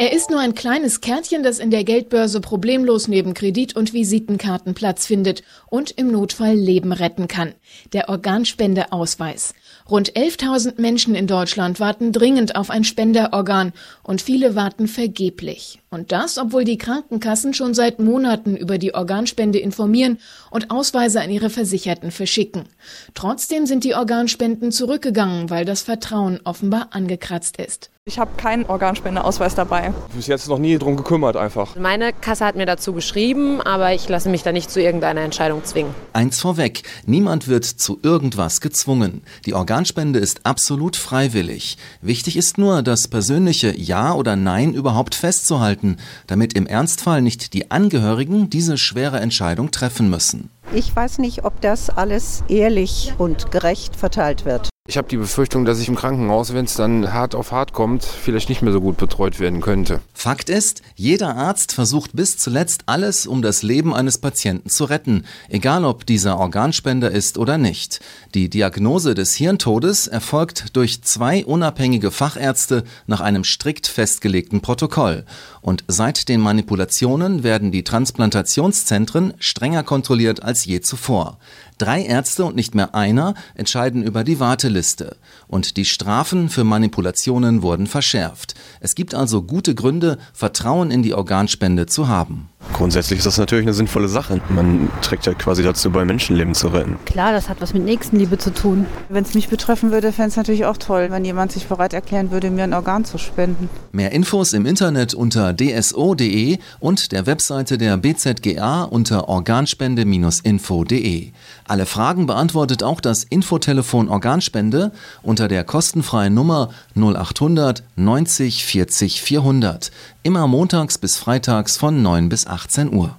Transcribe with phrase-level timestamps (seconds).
[0.00, 4.72] Er ist nur ein kleines Kärtchen, das in der Geldbörse problemlos neben Kredit- und Visitenkarten
[4.72, 7.52] Platz findet und im Notfall Leben retten kann.
[7.92, 9.52] Der Organspendeausweis.
[9.90, 15.80] Rund 11.000 Menschen in Deutschland warten dringend auf ein Spenderorgan und viele warten vergeblich.
[15.90, 20.18] Und das, obwohl die Krankenkassen schon seit Monaten über die Organspende informieren
[20.50, 22.64] und Ausweise an ihre Versicherten verschicken.
[23.12, 27.90] Trotzdem sind die Organspenden zurückgegangen, weil das Vertrauen offenbar angekratzt ist.
[28.04, 29.89] Ich habe keinen Organspendeausweis dabei.
[30.14, 31.76] Bis jetzt noch nie drum gekümmert einfach.
[31.76, 35.64] Meine Kasse hat mir dazu geschrieben, aber ich lasse mich da nicht zu irgendeiner Entscheidung
[35.64, 35.94] zwingen.
[36.12, 39.22] Eins vorweg, niemand wird zu irgendwas gezwungen.
[39.46, 41.76] Die Organspende ist absolut freiwillig.
[42.02, 45.96] Wichtig ist nur, das persönliche Ja oder Nein überhaupt festzuhalten,
[46.26, 50.50] damit im Ernstfall nicht die Angehörigen diese schwere Entscheidung treffen müssen.
[50.72, 54.70] Ich weiß nicht, ob das alles ehrlich und gerecht verteilt wird.
[54.88, 58.02] Ich habe die Befürchtung, dass ich im Krankenhaus, wenn es dann hart auf hart kommt,
[58.02, 60.00] vielleicht nicht mehr so gut betreut werden könnte.
[60.14, 65.26] Fakt ist, jeder Arzt versucht bis zuletzt alles, um das Leben eines Patienten zu retten,
[65.50, 68.00] egal ob dieser Organspender ist oder nicht.
[68.34, 75.26] Die Diagnose des Hirntodes erfolgt durch zwei unabhängige Fachärzte nach einem strikt festgelegten Protokoll.
[75.60, 81.38] Und seit den Manipulationen werden die Transplantationszentren strenger kontrolliert als je zuvor.
[81.80, 85.16] Drei Ärzte und nicht mehr einer entscheiden über die Warteliste.
[85.48, 88.54] Und die Strafen für Manipulationen wurden verschärft.
[88.80, 92.50] Es gibt also gute Gründe, Vertrauen in die Organspende zu haben.
[92.80, 94.40] Grundsätzlich ist das natürlich eine sinnvolle Sache.
[94.48, 96.96] Man trägt ja quasi dazu bei, Menschenleben zu retten.
[97.04, 98.86] Klar, das hat was mit Nächstenliebe zu tun.
[99.10, 102.30] Wenn es mich betreffen würde, fände es natürlich auch toll, wenn jemand sich bereit erklären
[102.30, 103.68] würde, mir ein Organ zu spenden.
[103.92, 111.32] Mehr Infos im Internet unter dso.de und der Webseite der BZGA unter organspende-info.de.
[111.68, 114.90] Alle Fragen beantwortet auch das Infotelefon Organspende
[115.22, 119.90] unter der kostenfreien Nummer 0800 90 40 400.
[120.22, 123.16] Immer montags bis freitags von 9 bis 18 Uhr.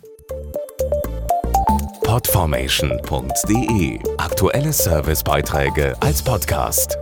[2.05, 7.00] Podformation.de Aktuelle Servicebeiträge als Podcast.